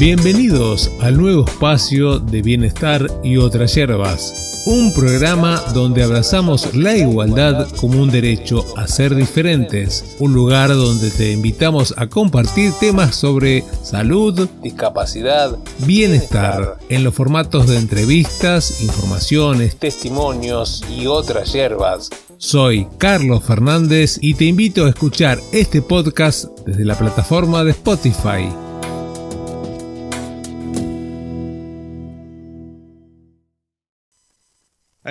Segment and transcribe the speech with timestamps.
[0.00, 7.66] Bienvenidos al nuevo espacio de Bienestar y otras hierbas, un programa donde abrazamos la igualdad
[7.80, 13.64] como un derecho a ser diferentes, un lugar donde te invitamos a compartir temas sobre
[13.82, 22.10] salud, discapacidad, bienestar, en los formatos de entrevistas, informaciones, testimonios y otras hierbas.
[22.36, 28.48] Soy Carlos Fernández y te invito a escuchar este podcast desde la plataforma de Spotify.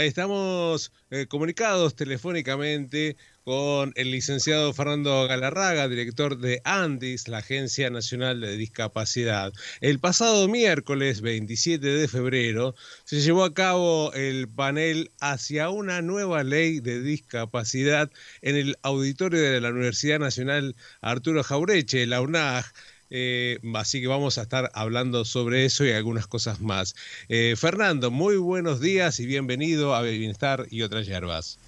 [0.05, 8.39] Estamos eh, comunicados telefónicamente con el licenciado Fernando Galarraga, director de ANDIS, la Agencia Nacional
[8.41, 9.51] de Discapacidad.
[9.81, 12.75] El pasado miércoles 27 de febrero
[13.05, 18.11] se llevó a cabo el panel hacia una nueva ley de discapacidad
[18.43, 22.65] en el auditorio de la Universidad Nacional Arturo Jaureche, la UNAG.
[23.09, 26.95] Eh, así que vamos a estar hablando sobre eso y algunas cosas más.
[27.29, 31.59] Eh, Fernando, muy buenos días y bienvenido a Bienestar y otras hierbas.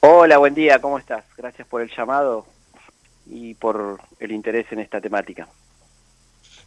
[0.00, 1.24] Hola, buen día, ¿cómo estás?
[1.36, 2.46] Gracias por el llamado
[3.26, 5.48] y por el interés en esta temática.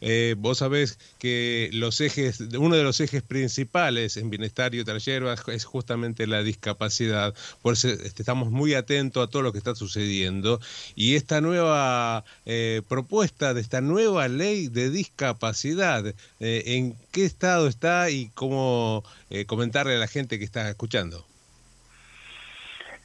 [0.02, 5.06] Eh, vos sabés que los ejes, uno de los ejes principales en bienestar y otras
[5.06, 7.34] hierbas es justamente la discapacidad.
[7.62, 10.60] Por eso este, estamos muy atentos a todo lo que está sucediendo.
[10.96, 16.06] Y esta nueva eh, propuesta de esta nueva ley de discapacidad,
[16.40, 19.04] eh, ¿en qué estado está y cómo
[19.46, 21.29] comentarle a la gente que está escuchando?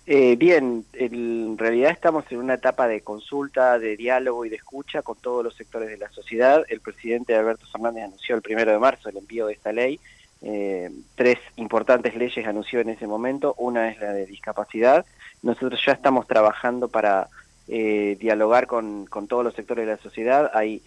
[0.07, 5.01] Eh, bien, en realidad estamos en una etapa de consulta, de diálogo y de escucha
[5.01, 6.63] con todos los sectores de la sociedad.
[6.69, 9.99] El presidente Alberto Fernández anunció el primero de marzo el envío de esta ley.
[10.43, 13.55] Eh, tres importantes leyes anunció en ese momento.
[13.57, 15.07] Una es la de discapacidad.
[15.43, 17.29] Nosotros ya estamos trabajando para
[17.69, 20.51] eh, dialogar con, todos los sectores de la sociedad.
[20.53, 20.83] Hay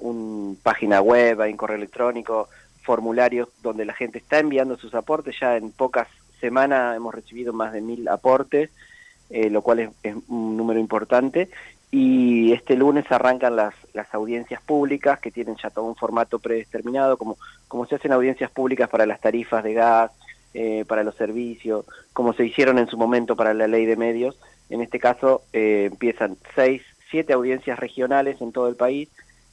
[0.00, 2.48] una página web, hay un correo electrónico,
[2.82, 5.36] formularios donde la gente está enviando sus aportes.
[5.38, 6.08] Ya en pocas
[6.40, 8.70] semana hemos recibido más de mil aportes,
[9.30, 11.48] eh, lo cual es, un número importante.
[11.90, 17.16] Y este lunes arrancan las, las audiencias públicas que tienen ya todo un formato predeterminado,
[17.16, 17.38] como,
[17.68, 20.10] como se hacen audiencias públicas para las tarifas de gas,
[20.58, 24.38] eh, para los servicios, como se hicieron en su momento para la ley de medios.
[24.70, 29.08] En este caso eh, empiezan seis, siete audiencias regionales en todo el país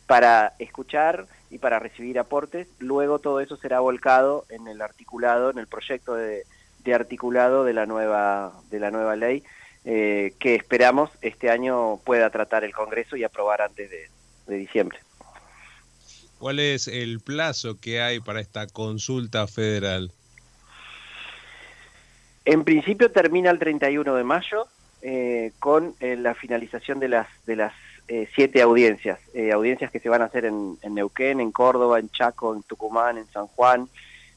[0.08, 2.68] para escuchar y para recibir aportes.
[2.80, 6.44] Luego todo eso será volcado en el articulado, en el proyecto de,
[6.84, 9.44] de articulado de la nueva, de la nueva ley
[9.86, 15.00] eh, que esperamos este año pueda tratar el Congreso y aprobar antes de, diciembre.
[16.40, 20.12] ¿Cuál es el plazo que hay para esta consulta federal?
[22.46, 24.68] En principio termina el 31 de mayo
[25.02, 27.74] eh, con eh, la finalización de las de las
[28.36, 29.18] siete audiencias,
[29.54, 33.18] audiencias que se van a hacer en, en, Neuquén, en Córdoba, en Chaco, en Tucumán,
[33.18, 33.88] en San Juan,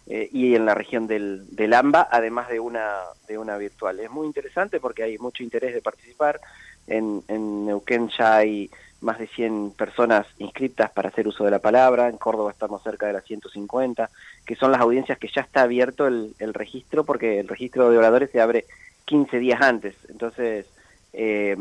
[0.06, 2.94] eh, y en la región del, del, AMBA, además de una,
[3.26, 4.00] de una virtual.
[4.00, 6.40] Es muy interesante porque hay mucho interés de participar.
[6.86, 11.58] En, en Neuquén ya hay más de 100 personas inscritas para hacer uso de la
[11.58, 14.08] palabra, en Córdoba estamos cerca de las 150,
[14.46, 17.98] que son las audiencias que ya está abierto el, el registro, porque el registro de
[17.98, 18.64] oradores se abre
[19.04, 19.94] 15 días antes.
[20.08, 20.66] Entonces,
[21.12, 21.56] eh,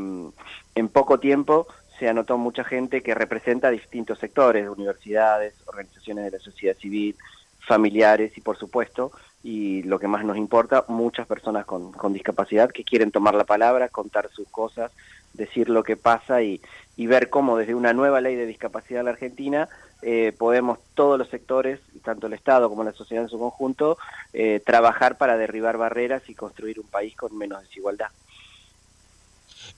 [0.76, 1.68] en poco tiempo
[1.98, 7.16] se anotó mucha gente que representa distintos sectores, universidades, organizaciones de la sociedad civil,
[7.66, 9.12] familiares y por supuesto,
[9.44, 13.44] y lo que más nos importa, muchas personas con, con discapacidad que quieren tomar la
[13.44, 14.92] palabra, contar sus cosas,
[15.34, 16.62] decir lo que pasa y,
[16.96, 19.70] y ver cómo desde una nueva ley de discapacidad en la Argentina
[20.02, 23.98] eh, podemos todos los sectores, tanto el Estado como la sociedad en su conjunto,
[24.34, 28.10] eh, trabajar para derribar barreras y construir un país con menos desigualdad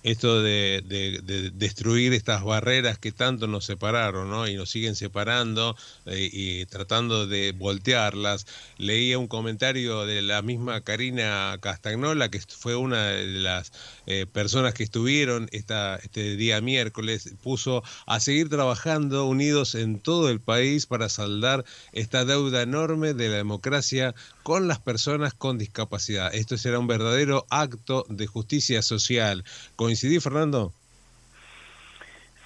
[0.04, 4.48] esto de, de, destruir estas barreras que tanto nos separaron ¿no?
[4.48, 5.76] y nos siguen separando
[6.06, 8.46] eh, y tratando de voltearlas.
[8.78, 13.72] Leía un comentario de la misma Karina Castagnola, que fue una de las
[14.06, 20.30] eh, personas que estuvieron esta, este día miércoles, puso a seguir trabajando unidos en todo
[20.30, 24.16] el país para saldar esta deuda enorme de la democracia
[24.48, 26.34] con las personas con discapacidad.
[26.34, 29.44] Esto será un verdadero acto de justicia social.
[29.76, 30.72] ¿Coincidí, Fernando?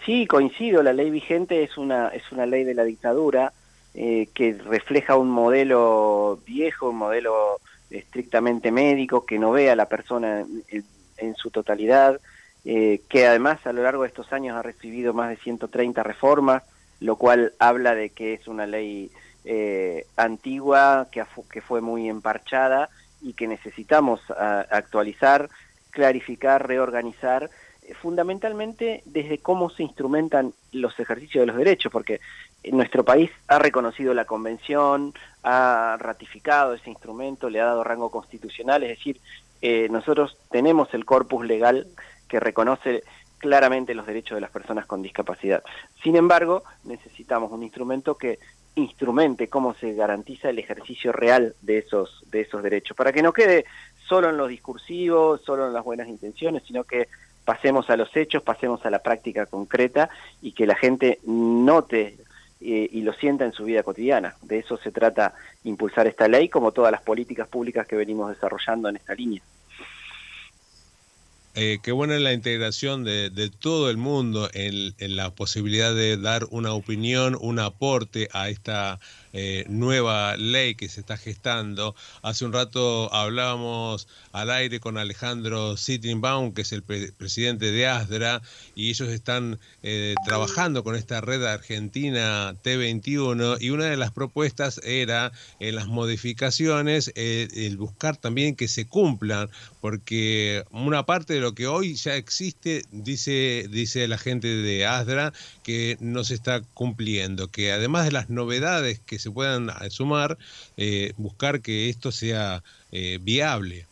[0.04, 0.82] Sí, coincido.
[0.82, 3.54] La ley vigente es una, es una ley de la dictadura
[3.94, 7.60] eh, que refleja un modelo viejo, un modelo
[7.92, 10.44] estrictamente médico, que no ve a la persona
[11.18, 12.20] en, su totalidad,
[12.66, 16.64] eh, que además a lo largo de estos años ha recibido más de 130 reformas,
[17.00, 19.12] lo cual habla de que es una ley
[19.46, 21.26] eh, antigua, que,
[21.62, 22.90] fue muy emparchada
[23.22, 24.22] y que necesitamos
[24.70, 25.50] actualizar,
[25.92, 27.50] clarificar, reorganizar
[28.02, 32.20] fundamentalmente desde cómo se instrumentan los ejercicios de los derechos, porque
[32.72, 35.14] nuestro país ha reconocido la convención,
[35.44, 39.20] ha ratificado ese instrumento, le ha dado rango constitucional, es decir,
[39.62, 41.88] eh, nosotros tenemos el corpus legal
[42.28, 43.04] que reconoce
[43.40, 45.64] claramente los derechos de las personas con discapacidad.
[46.04, 48.40] Sin embargo, necesitamos un instrumento que
[48.76, 53.34] instrumente cómo se garantiza el ejercicio real de esos, de esos derechos, para que no
[53.34, 53.66] quede
[54.08, 57.08] solo en los discursivos, solo en las buenas intenciones, sino que
[57.46, 60.10] pasemos a los hechos, pasemos a la práctica concreta
[60.42, 62.18] y que la gente note
[62.62, 64.36] eh, y lo sienta en su vida cotidiana.
[64.42, 65.34] De eso se trata
[65.64, 69.42] impulsar esta ley, como todas las políticas públicas que venimos desarrollando en esta línea.
[71.54, 76.74] Eh, qué buena la integración de, todo el mundo en, la posibilidad de dar una
[76.74, 79.00] opinión, un aporte a esta
[79.34, 81.96] eh, nueva ley que se está gestando.
[82.22, 88.42] Hace un rato hablábamos al aire con Alejandro Sittenbaum, que es el presidente de ASDRA,
[88.76, 94.82] y ellos están eh, trabajando con esta red argentina T21, y una de las propuestas
[94.84, 99.50] era en las modificaciones el buscar también que se cumplan,
[99.80, 105.34] porque una parte de lo que hoy ya existe, dice, dice la gente de ASDRA,
[105.64, 110.38] que no se está cumpliendo, que además de las novedades que se puedan sumar,
[110.78, 113.86] eh, buscar que esto sea eh, viable.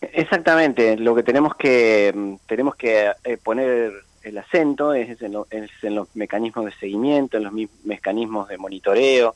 [0.00, 3.92] Exactamente, lo que tenemos que mm, tenemos que eh, poner
[4.22, 5.32] el acento es en,
[5.94, 7.52] los mecanismos de seguimiento, en los
[7.84, 9.34] mecanismos de monitoreo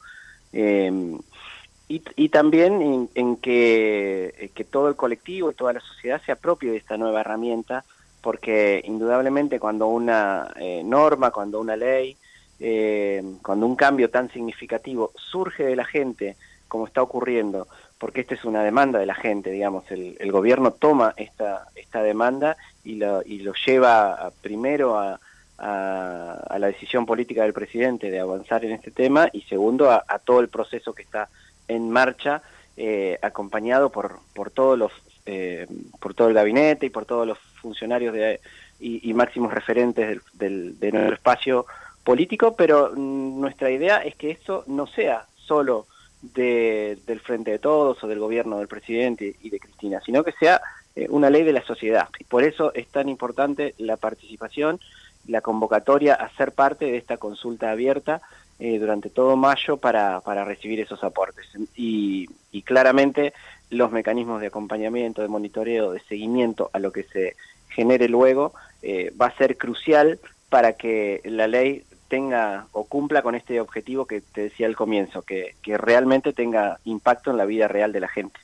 [1.88, 6.78] y, también en, que, que, todo el colectivo y toda la sociedad se apropie de
[6.78, 7.84] esta nueva herramienta,
[8.22, 10.52] porque indudablemente cuando una
[10.84, 12.16] norma, cuando una ley
[12.64, 16.36] eh, cuando un cambio tan significativo surge de la gente,
[16.68, 17.66] como está ocurriendo,
[17.98, 22.56] porque esta es una demanda de la gente, digamos, el, gobierno toma esta, esta demanda
[22.84, 25.18] y lo, y lo lleva primero a,
[25.58, 30.40] a, la decisión política del presidente de avanzar en este tema y segundo a, todo
[30.40, 31.28] el proceso que está
[31.66, 32.42] en marcha,
[32.76, 34.92] eh, acompañado por, por todos los
[35.26, 35.66] eh,
[36.00, 38.40] por todo el gabinete y por todos los funcionarios de,
[38.80, 41.66] y, máximos referentes del, de nuestro espacio
[42.04, 45.86] político, pero mm, nuestra idea es que esto no sea solo
[46.22, 50.32] de, del Frente de Todos o del gobierno del presidente y de Cristina, sino que
[50.32, 50.60] sea
[50.94, 52.08] eh, una ley de la sociedad.
[52.18, 54.80] Y por eso es tan importante la participación,
[55.26, 58.20] la convocatoria a ser parte de esta consulta abierta
[58.58, 61.46] eh, durante todo mayo para, para recibir esos aportes.
[61.76, 63.32] Y, y claramente
[63.70, 67.36] los mecanismos de acompañamiento, de monitoreo, de seguimiento a lo que se
[67.70, 68.52] genere luego,
[68.82, 70.20] eh, va a ser crucial
[70.50, 75.22] para que la ley tenga o cumpla con este objetivo que te decía al comienzo,
[75.22, 78.38] que, realmente tenga impacto en la vida real de la gente.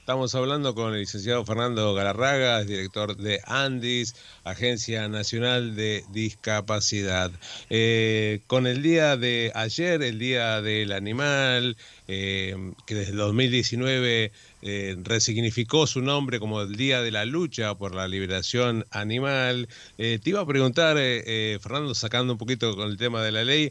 [0.00, 7.30] Estamos hablando con el licenciado Fernando Galarraga, director de Andis, Agencia Nacional de Discapacidad.
[7.68, 11.76] Eh, con el día de ayer, el Día del Animal,
[12.12, 17.76] eh, que desde el 2019 eh, resignificó su nombre como el Día de la Lucha
[17.76, 19.68] por la Liberación Animal.
[19.96, 23.44] Eh, te iba a preguntar, eh, Fernando, sacando un poquito con el tema de la
[23.44, 23.70] ley,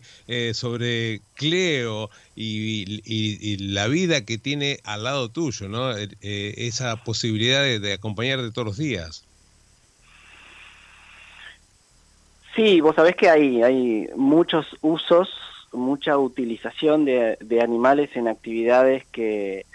[0.53, 5.93] sobre Cleo y, la vida que tiene al lado tuyo, ¿no?
[6.21, 9.25] esa posibilidad de, de acompañarte todos los días.
[12.55, 15.29] Sí, vos sabés que hay, hay muchos usos,
[15.73, 19.65] mucha utilización de, de animales en actividades que,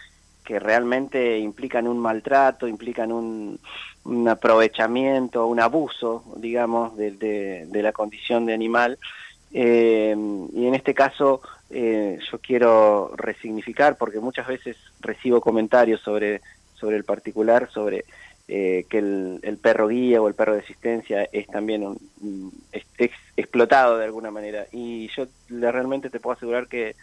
[0.45, 3.59] que realmente implican un maltrato, implican un,
[4.29, 7.13] aprovechamiento, un abuso, digamos, de,
[7.67, 8.99] de, la condición de animal.
[9.53, 10.15] Eh,
[10.53, 16.43] y en este caso eh, yo quiero resignificar, porque muchas veces recibo comentarios sobre,
[16.75, 18.05] sobre el particular, sobre
[18.49, 23.99] eh, que el, perro guía o el perro de asistencia es también un, es, explotado
[23.99, 24.67] de alguna manera.
[24.73, 26.95] Y yo realmente te puedo asegurar que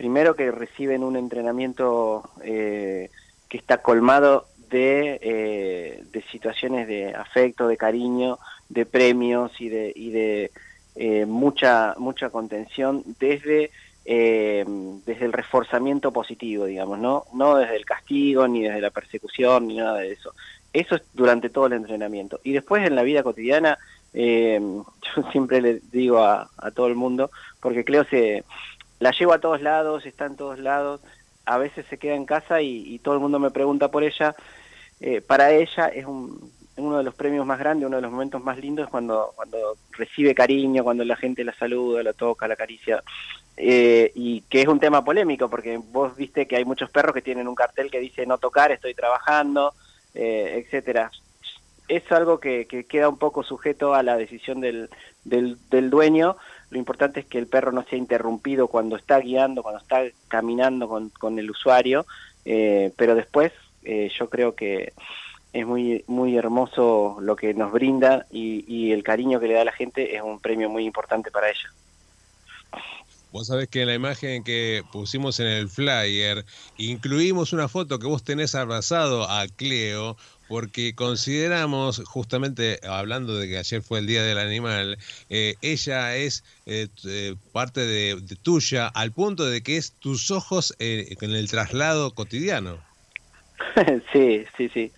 [0.00, 3.10] primero que reciben un entrenamiento eh,
[3.50, 8.38] que está colmado de, eh, de, situaciones de afecto, de cariño,
[8.70, 10.52] de premios y de, y de
[10.94, 13.72] eh, mucha, mucha contención desde,
[14.04, 17.24] desde el reforzamiento positivo, digamos, ¿no?
[17.34, 20.34] no desde el castigo, ni desde la persecución, ni nada de eso.
[20.72, 22.40] Eso es durante todo el entrenamiento.
[22.42, 23.78] Y después en la vida cotidiana,
[24.12, 24.84] yo
[25.30, 27.30] siempre le digo a, todo el mundo,
[27.60, 28.44] porque creo que
[28.98, 31.00] la llevo a todos lados, está en todos lados,
[31.46, 34.34] a veces se queda en casa y, todo el mundo me pregunta por ella.
[35.00, 36.04] Eh, para ella es
[36.82, 40.34] uno de los premios más grandes, uno de los momentos más lindos cuando, cuando recibe
[40.34, 43.02] cariño, cuando la gente la saluda, la toca, la acaricia.
[43.56, 47.22] Eh, y que es un tema polémico, porque vos viste que hay muchos perros que
[47.22, 49.74] tienen un cartel que dice no tocar, estoy trabajando,
[50.14, 51.10] eh, etcétera.
[51.88, 54.88] Es algo que, queda un poco sujeto a la decisión del,
[55.24, 56.36] del, dueño.
[56.70, 60.88] Lo importante es que el perro no sea interrumpido cuando está guiando, cuando está caminando
[60.88, 62.06] con, con el usuario,
[62.44, 64.92] eh, pero después eh, yo creo que
[65.52, 69.62] es muy muy hermoso lo que nos brinda y, y el cariño que le da
[69.62, 71.70] a la gente es un premio muy importante para ella.
[73.32, 76.44] Vos sabés que en la imagen que pusimos en el flyer
[76.76, 80.16] incluimos una foto que vos tenés abrazado a Cleo
[80.48, 86.42] porque consideramos, justamente hablando de que ayer fue el Día del Animal, eh, ella es
[86.66, 92.14] eh, eh, parte de, tuya al punto de que es tus ojos en el traslado
[92.14, 92.80] cotidiano.
[94.12, 94.92] sí, sí, sí.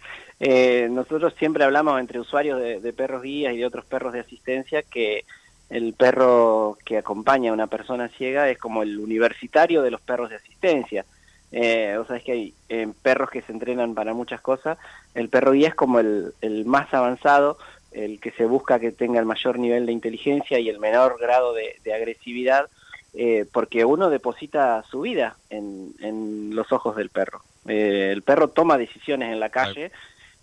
[0.90, 5.24] Nosotros siempre hablamos entre usuarios de perros guías y de otros perros de asistencia que
[5.72, 10.28] el perro que acompaña a una persona ciega es como el universitario de los perros
[10.28, 11.06] de asistencia.
[11.50, 14.76] Eh, o sea, es que hay eh, perros que se entrenan para muchas cosas.
[15.14, 16.34] El perro guía es como el,
[16.66, 17.56] más avanzado,
[17.90, 21.54] el que se busca que tenga el mayor nivel de inteligencia y el menor grado
[21.54, 22.68] de, agresividad,
[23.14, 27.40] eh, porque uno deposita su vida en, los ojos del perro.
[27.66, 29.90] Eh, el perro toma decisiones en la calle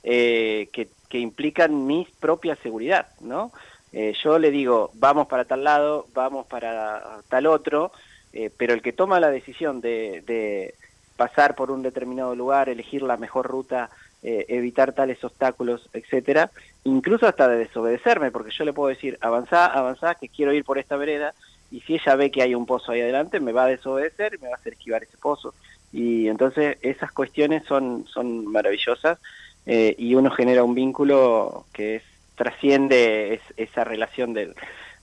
[0.03, 3.51] que, que implican mi propia seguridad, ¿no?
[3.91, 7.91] Eh, yo le digo, vamos para tal lado, vamos para tal otro,
[8.33, 10.73] eh, pero el que toma la decisión de,
[11.17, 13.89] pasar por un determinado lugar, elegir la mejor ruta,
[14.23, 16.49] eh, evitar tales obstáculos, etcétera,
[16.85, 20.77] incluso hasta de desobedecerme, porque yo le puedo decir, avanzá, avanzá, que quiero ir por
[20.77, 21.33] esta vereda,
[21.71, 24.37] y si ella ve que hay un pozo ahí adelante, me va a desobedecer y
[24.37, 25.53] me va a hacer esquivar ese pozo.
[25.91, 29.19] Y entonces esas cuestiones son, son maravillosas
[29.65, 32.03] y uno genera un vínculo que es
[32.35, 34.55] trasciende esa relación del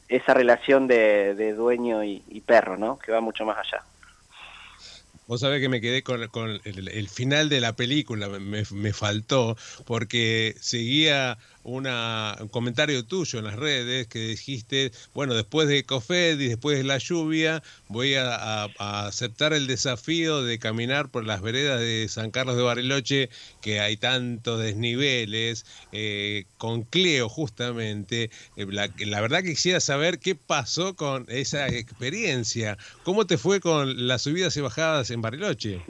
[0.09, 2.99] esa relación de, dueño y, perro, ¿no?
[2.99, 3.83] Que va mucho más allá.
[5.27, 6.21] Vos sabés que me quedé con,
[6.65, 13.57] el, final de la película, me, me, faltó, porque seguía un comentario tuyo en las
[13.57, 19.53] redes que dijiste, bueno, después de Cofed y después de la lluvia, voy a, aceptar
[19.53, 23.31] el desafío de caminar por las veredas de San Carlos de Bariloche,
[23.61, 28.31] que hay tantos desniveles, eh, con Cleo justamente.
[28.57, 32.79] Eh, la, la verdad que quisiera saber qué pasó con esa experiencia.
[33.03, 35.81] ¿Cómo te fue con las subidas y bajadas en Bariloche?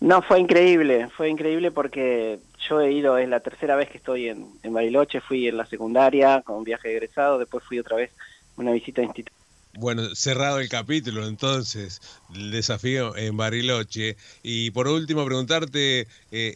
[0.00, 2.40] No, fue increíble, fue increíble porque
[2.70, 6.40] yo he ido, es la tercera vez que estoy en, Bariloche, fui en la secundaria
[6.42, 8.12] con un viaje de egresado, después fui otra vez
[8.56, 9.36] una visita a instituto.
[9.74, 12.00] Bueno, cerrado el capítulo entonces,
[12.34, 14.16] el desafío en Bariloche.
[14.42, 16.06] Y por último, preguntarte, eh,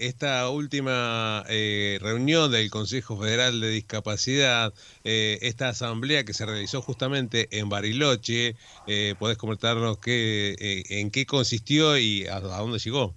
[0.01, 6.83] esta última eh, reunión del Consejo Federal de Discapacidad, eh, esta asamblea que se realizó
[6.83, 8.57] justamente en Bariloche,
[9.19, 13.15] ¿podés comentarnos qué, en qué consistió y a dónde llegó?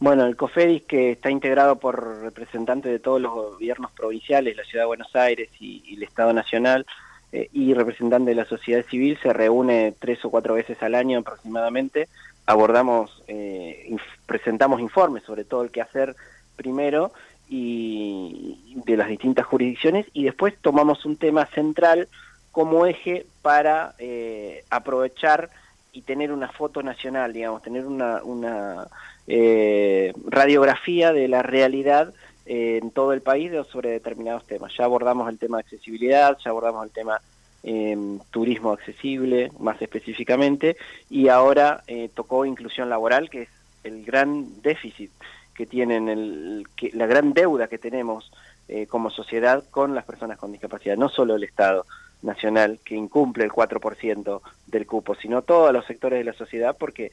[0.00, 4.84] Bueno, el COFEDIS, que está integrado por representantes de todos los gobiernos provinciales, la Ciudad
[4.84, 6.86] de Buenos Aires y, el Estado Nacional,
[7.32, 11.20] eh, y representantes de la sociedad civil, se reúne tres o cuatro veces al año
[11.20, 12.08] aproximadamente.
[12.46, 13.96] Abordamos, eh,
[14.26, 16.14] presentamos informes sobre todo el que hacer
[16.56, 17.12] primero
[17.48, 22.08] y de las distintas jurisdicciones y después tomamos un tema central
[22.52, 25.50] como eje para eh, aprovechar
[25.92, 28.86] y tener una foto nacional, digamos, tener una, una
[29.26, 32.12] eh, radiografía de la realidad
[32.46, 34.72] eh, en todo el país sobre determinados temas.
[34.76, 37.20] Ya abordamos el tema de accesibilidad, ya abordamos el tema
[37.66, 37.96] eh,
[38.30, 40.76] turismo accesible, más específicamente,
[41.08, 43.48] y ahora eh, tocó inclusión laboral, que es
[43.84, 45.10] el gran déficit
[45.54, 48.30] que tienen, el, la gran deuda que tenemos
[48.68, 51.86] eh, como sociedad con las personas con discapacidad, no solo el Estado,
[52.20, 57.12] nacional que incumple el 4% del cupo, sino todos los sectores de la sociedad, porque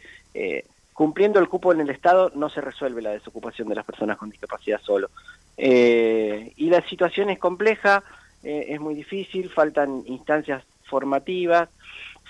[1.01, 4.29] cumpliendo el cupo en el Estado no se resuelve la desocupación de las personas con
[4.29, 5.09] discapacidad solo.
[5.57, 8.03] Eh, y la situación es compleja,
[8.43, 11.69] eh, es muy difícil, faltan instancias formativas,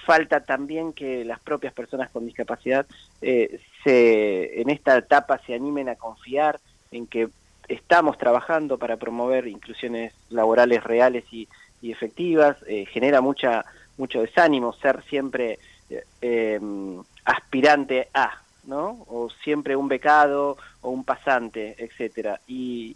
[0.06, 2.86] falta también que las propias personas con discapacidad
[3.20, 6.58] se, en esta etapa se animen a confiar
[6.92, 7.28] en que
[7.68, 11.50] estamos trabajando para promover inclusiones laborales reales y,
[11.82, 13.66] y efectivas, eh, genera mucha
[13.98, 15.60] mucho desánimo ser siempre
[15.90, 19.06] eh, em, aspirante a, ¿no?
[19.10, 22.40] O siempre un becado o un pasante, etcétera.
[22.48, 22.96] Y,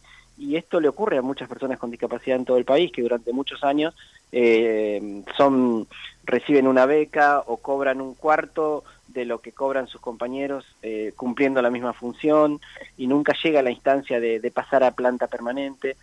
[0.51, 3.63] esto le ocurre a muchas personas con discapacidad en todo el país que durante muchos
[3.63, 3.95] años
[4.33, 5.87] eh, son
[6.25, 11.61] reciben una beca o cobran un cuarto de lo que cobran sus compañeros eh, cumpliendo
[11.61, 12.59] la misma función
[12.97, 15.95] y nunca llega a la instancia de, de pasar a planta permanente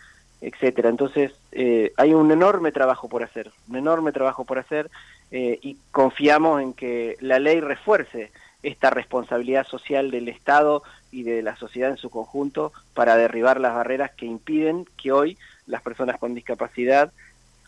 [0.42, 0.88] etcétera.
[0.88, 4.90] Entonces, eh, hay un enorme trabajo por hacer, un enorme trabajo por hacer
[5.30, 11.42] eh, y confiamos en que la ley refuerce esta responsabilidad social del Estado y de
[11.42, 16.18] la sociedad en su conjunto para derribar las barreras que impiden que hoy las personas
[16.18, 17.12] con discapacidad,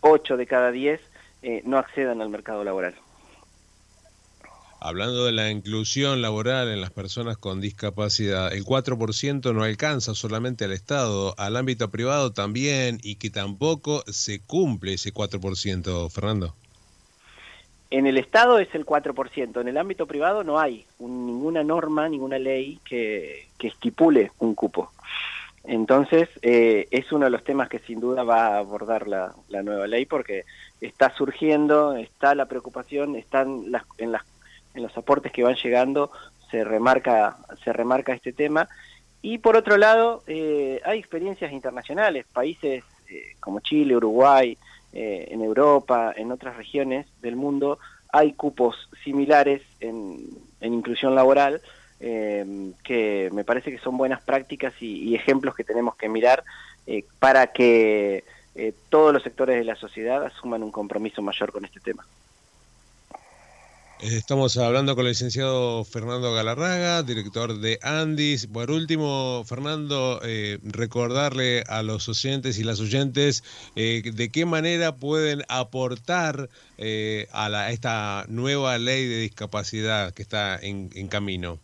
[0.01, 1.01] 8 de cada 10,
[1.41, 2.95] eh, no accedan al mercado laboral.
[4.79, 10.65] Hablando de la inclusión laboral en las personas con discapacidad, el 4% no alcanza solamente
[10.65, 16.55] al Estado, al ámbito privado también, y que tampoco se cumple ese 4%, Fernando.
[17.91, 22.39] En el Estado es el 4%, en el ámbito privado no hay ninguna norma, ninguna
[22.39, 24.91] ley que, estipule un cupo.
[25.63, 29.87] Entonces, eh, es uno de los temas que sin duda va a abordar la, nueva
[29.87, 30.43] ley porque
[30.81, 34.23] está surgiendo, está la preocupación, están las, en las
[34.75, 36.11] en los aportes que van llegando
[36.51, 38.67] se remarca, se remarca este tema.
[39.21, 44.57] Y por otro lado, eh, hay experiencias internacionales, países eh, como Chile, Uruguay,
[44.95, 47.77] eh, en Europa, en otras regiones del mundo,
[48.11, 50.27] hay cupos similares en,
[50.61, 51.61] inclusión laboral
[51.99, 56.43] que me parece que son buenas prácticas y ejemplos que tenemos que mirar
[57.19, 58.23] para que
[58.89, 62.05] todos los sectores de la sociedad asuman un compromiso mayor con este tema.
[64.01, 68.45] Estamos hablando con el licenciado Fernando Galarraga, director de Andis.
[68.45, 73.45] Por último, Fernando, eh, recordarle a los oyentes y las oyentes
[73.77, 80.57] eh, de qué manera pueden aportar eh, a, esta nueva ley de discapacidad que está
[80.57, 81.57] en, en camino.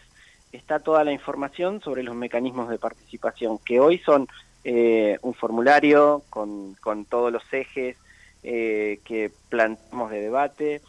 [0.59, 4.29] está toda la información sobre los mecanismos de participación, que hoy son
[4.65, 7.97] eh, un formulario con, con, todos los ejes
[8.43, 10.83] eh, que planteamos de debate,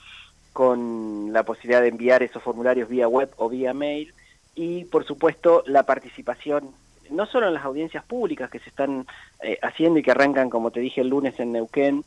[0.53, 4.13] con la posibilidad de enviar esos formularios vía web o vía mail,
[4.55, 6.71] y por supuesto la participación
[7.09, 9.07] no solo en las audiencias públicas que se están
[9.41, 12.03] eh, haciendo y que arrancan, como te dije, el lunes en Neuquén,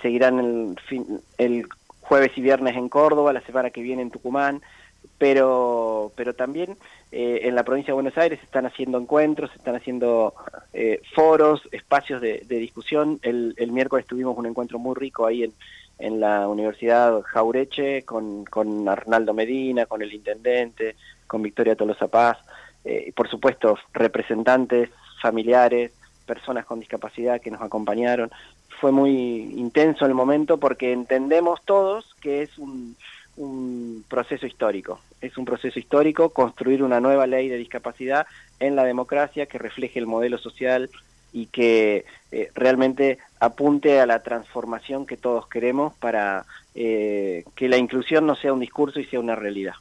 [0.00, 1.66] seguirán el, fin, el
[2.00, 4.62] jueves y viernes en Córdoba, la semana que viene en Tucumán,
[5.18, 6.76] pero, pero también
[7.12, 10.34] eh, en la provincia de Buenos Aires están haciendo encuentros, están haciendo
[10.72, 13.18] eh, foros, espacios de, discusión.
[13.22, 15.52] El, el, miércoles tuvimos un encuentro muy rico ahí en,
[15.98, 22.38] en la Universidad Jaureche con, con Arnaldo Medina, con el intendente, con Victoria Tolosa Paz,
[22.84, 24.90] eh, y por supuesto representantes,
[25.20, 25.92] familiares,
[26.26, 28.30] personas con discapacidad que nos acompañaron.
[28.80, 32.96] Fue muy intenso el momento porque entendemos todos que es un
[33.36, 35.00] un proceso histórico.
[35.20, 38.26] Es un proceso histórico construir una nueva ley de discapacidad
[38.60, 40.90] en la democracia que refleje el modelo social
[41.32, 47.76] y que eh, realmente apunte a la transformación que todos queremos para eh, que la
[47.76, 49.74] inclusión no sea un discurso y sea una realidad.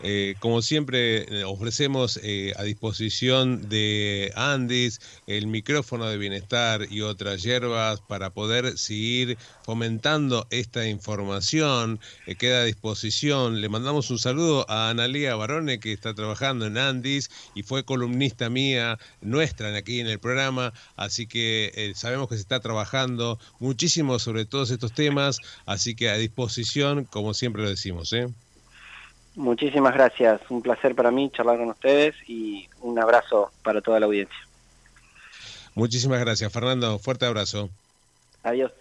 [0.00, 7.00] Eh, como siempre, eh, ofrecemos eh, a disposición de Andis el micrófono de bienestar y
[7.00, 11.98] otras hierbas para poder seguir fomentando esta información.
[12.38, 13.60] queda a disposición.
[13.60, 18.48] Le mandamos un saludo a Analia Barone, que está trabajando en Andis y fue columnista
[18.50, 20.72] mía, nuestra, aquí en el programa.
[20.96, 25.38] Así que sabemos que se está trabajando muchísimo sobre todos estos temas.
[25.66, 28.12] Así que a disposición, como siempre lo decimos.
[28.12, 28.28] ¿eh?
[29.38, 34.06] Muchísimas gracias, un placer para mí charlar con ustedes y un abrazo para toda la
[34.06, 34.36] audiencia.
[35.76, 36.98] Muchísimas gracias, Fernando.
[36.98, 37.70] Fuerte abrazo.
[38.42, 38.72] Adiós.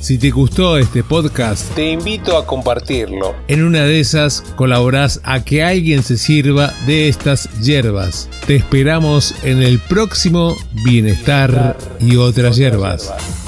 [0.00, 3.34] Si te gustó este podcast, te invito a compartirlo.
[3.48, 8.30] En una de esas colaborás a que alguien se sirva de estas hierbas.
[8.46, 13.43] Te esperamos en el próximo Bienestar y otras hierbas.